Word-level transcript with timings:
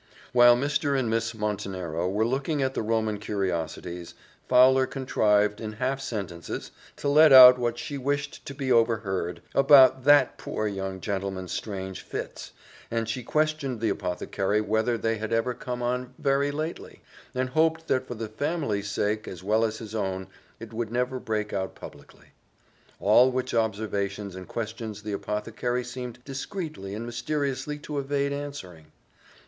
While 0.33 0.57
Mr. 0.57 0.97
and 0.97 1.11
Miss 1.11 1.35
Montenero 1.35 2.09
were 2.09 2.25
looking 2.25 2.63
at 2.63 2.73
the 2.73 2.81
Roman 2.81 3.19
curiosities, 3.19 4.15
Fowler 4.49 4.87
contrived, 4.87 5.61
in 5.61 5.73
half 5.73 5.99
sentences, 6.01 6.71
to 6.95 7.07
let 7.07 7.31
out 7.31 7.59
what 7.59 7.77
she 7.77 7.99
wished 7.99 8.43
to 8.47 8.55
be 8.55 8.71
overheard 8.71 9.43
about 9.53 10.03
that 10.05 10.39
poor 10.39 10.67
young 10.67 11.01
gentleman's 11.01 11.51
strange 11.51 12.01
fits; 12.01 12.51
and 12.89 13.07
she 13.07 13.21
questioned 13.21 13.79
the 13.79 13.89
apothecary 13.89 14.59
whether 14.59 14.97
they 14.97 15.19
had 15.19 15.29
come 15.59 15.83
on 15.83 16.01
ever 16.01 16.13
very 16.17 16.49
lately, 16.49 17.01
and 17.35 17.49
hoped 17.51 17.87
that 17.87 18.07
for 18.07 18.15
the 18.15 18.27
family's 18.27 18.89
sake, 18.89 19.27
as 19.27 19.43
well 19.43 19.63
as 19.63 19.77
his 19.77 19.93
own, 19.93 20.25
it 20.59 20.73
would 20.73 20.91
never 20.91 21.19
break 21.19 21.53
out 21.53 21.75
publicly. 21.75 22.29
All 22.99 23.29
which 23.31 23.53
observations 23.53 24.35
and 24.35 24.47
questions 24.47 25.03
the 25.03 25.13
apothecary 25.13 25.83
seemed 25.83 26.17
discreetly 26.25 26.95
and 26.95 27.05
mysteriously 27.05 27.77
to 27.77 27.99
evade 27.99 28.33
answering. 28.33 28.87